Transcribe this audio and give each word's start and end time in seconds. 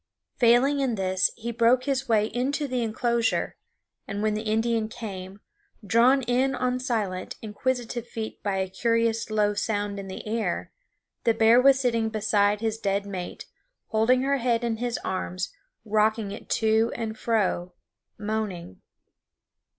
Failing 0.37 0.79
in 0.79 0.95
this 0.95 1.29
he 1.35 1.51
broke 1.51 1.83
his 1.83 2.09
way 2.09 2.25
into 2.25 2.67
the 2.67 2.81
inclosure; 2.81 3.55
and 4.07 4.23
when 4.23 4.33
the 4.33 4.41
Indian 4.41 4.89
came, 4.89 5.41
drawn 5.85 6.23
in 6.23 6.55
on 6.55 6.79
silent, 6.79 7.35
inquisitive 7.43 8.07
feet 8.07 8.41
by 8.41 8.55
a 8.57 8.67
curious 8.67 9.29
low 9.29 9.53
sound 9.53 9.99
in 9.99 10.07
the 10.07 10.25
air, 10.27 10.71
the 11.23 11.35
bear 11.35 11.61
was 11.61 11.79
sitting 11.79 12.09
beside 12.09 12.61
his 12.61 12.79
dead 12.79 13.05
mate, 13.05 13.45
holding 13.89 14.23
her 14.23 14.37
head 14.37 14.63
in 14.63 14.77
his 14.77 14.97
arms, 15.05 15.53
rocking 15.85 16.31
it 16.31 16.49
to 16.49 16.91
and 16.95 17.15
fro, 17.19 17.73
moaning. 18.17 18.81